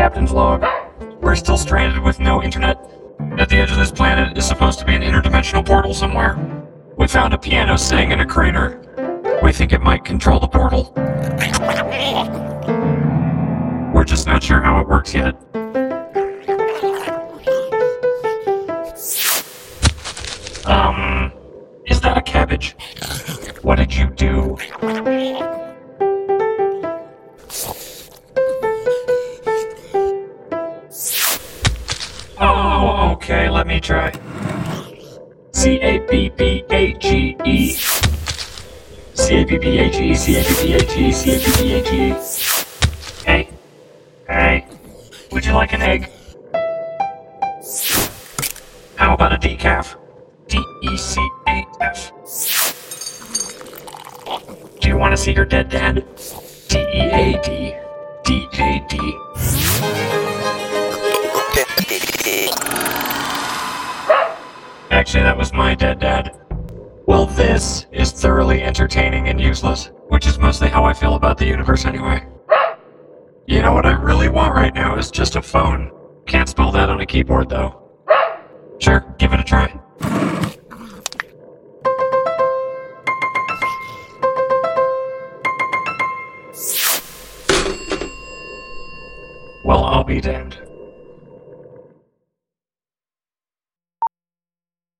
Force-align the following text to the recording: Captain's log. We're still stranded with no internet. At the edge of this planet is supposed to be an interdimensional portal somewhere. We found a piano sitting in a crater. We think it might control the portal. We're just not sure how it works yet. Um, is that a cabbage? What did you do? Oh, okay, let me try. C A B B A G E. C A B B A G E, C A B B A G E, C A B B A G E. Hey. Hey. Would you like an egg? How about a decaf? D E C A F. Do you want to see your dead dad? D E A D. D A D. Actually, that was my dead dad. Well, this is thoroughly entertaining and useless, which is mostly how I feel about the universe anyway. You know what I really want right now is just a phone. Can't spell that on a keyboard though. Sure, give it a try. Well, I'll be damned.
Captain's 0.00 0.32
log. 0.32 0.64
We're 1.20 1.36
still 1.36 1.58
stranded 1.58 2.02
with 2.02 2.20
no 2.20 2.42
internet. 2.42 2.78
At 3.36 3.50
the 3.50 3.56
edge 3.56 3.70
of 3.70 3.76
this 3.76 3.92
planet 3.92 4.34
is 4.38 4.48
supposed 4.48 4.78
to 4.78 4.86
be 4.86 4.94
an 4.94 5.02
interdimensional 5.02 5.64
portal 5.64 5.92
somewhere. 5.92 6.38
We 6.96 7.06
found 7.06 7.34
a 7.34 7.38
piano 7.38 7.76
sitting 7.76 8.10
in 8.10 8.20
a 8.20 8.24
crater. 8.24 8.80
We 9.42 9.52
think 9.52 9.74
it 9.74 9.82
might 9.82 10.02
control 10.02 10.40
the 10.40 10.48
portal. 10.48 10.94
We're 13.92 14.04
just 14.04 14.26
not 14.26 14.42
sure 14.42 14.62
how 14.62 14.80
it 14.80 14.88
works 14.88 15.12
yet. 15.12 15.34
Um, 20.64 21.30
is 21.84 22.00
that 22.00 22.16
a 22.16 22.22
cabbage? 22.22 22.74
What 23.60 23.76
did 23.76 23.94
you 23.94 24.06
do? 24.06 24.56
Oh, 32.42 33.12
okay, 33.12 33.50
let 33.50 33.66
me 33.66 33.80
try. 33.80 34.10
C 35.52 35.78
A 35.80 35.98
B 35.98 36.30
B 36.30 36.64
A 36.70 36.94
G 36.94 37.36
E. 37.44 37.74
C 39.12 39.34
A 39.34 39.44
B 39.44 39.58
B 39.58 39.78
A 39.78 39.90
G 39.90 40.10
E, 40.12 40.14
C 40.14 40.36
A 40.38 40.42
B 40.42 40.54
B 40.62 40.72
A 40.72 40.80
G 40.80 41.08
E, 41.08 41.12
C 41.12 41.34
A 41.34 41.38
B 41.38 41.44
B 41.58 41.74
A 41.74 41.82
G 41.82 41.90
E. 42.08 42.14
Hey. 43.26 43.50
Hey. 44.26 44.66
Would 45.30 45.44
you 45.44 45.52
like 45.52 45.74
an 45.74 45.82
egg? 45.82 46.10
How 48.96 49.12
about 49.12 49.34
a 49.34 49.36
decaf? 49.36 49.96
D 50.48 50.58
E 50.82 50.96
C 50.96 51.20
A 51.46 51.66
F. 51.82 52.10
Do 54.80 54.88
you 54.88 54.96
want 54.96 55.12
to 55.12 55.18
see 55.18 55.32
your 55.32 55.44
dead 55.44 55.68
dad? 55.68 56.06
D 56.68 56.78
E 56.78 57.00
A 57.02 57.38
D. 57.42 57.74
D 58.24 58.48
A 58.58 58.86
D. 58.88 60.09
Actually, 65.00 65.22
that 65.22 65.38
was 65.38 65.54
my 65.54 65.74
dead 65.74 65.98
dad. 65.98 66.38
Well, 67.06 67.24
this 67.24 67.86
is 67.90 68.12
thoroughly 68.12 68.62
entertaining 68.62 69.28
and 69.28 69.40
useless, 69.40 69.90
which 70.08 70.26
is 70.26 70.38
mostly 70.38 70.68
how 70.68 70.84
I 70.84 70.92
feel 70.92 71.14
about 71.14 71.38
the 71.38 71.46
universe 71.46 71.86
anyway. 71.86 72.26
You 73.46 73.62
know 73.62 73.72
what 73.72 73.86
I 73.86 73.92
really 73.92 74.28
want 74.28 74.54
right 74.54 74.74
now 74.74 74.98
is 74.98 75.10
just 75.10 75.36
a 75.36 75.40
phone. 75.42 75.90
Can't 76.26 76.50
spell 76.50 76.70
that 76.72 76.90
on 76.90 77.00
a 77.00 77.06
keyboard 77.06 77.48
though. 77.48 77.80
Sure, 78.78 79.02
give 79.16 79.32
it 79.32 79.40
a 79.40 79.42
try. 79.42 79.74
Well, 89.64 89.82
I'll 89.82 90.04
be 90.04 90.20
damned. 90.20 90.69